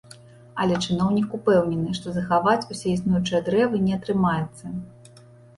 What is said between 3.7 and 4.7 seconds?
не атрымаецца.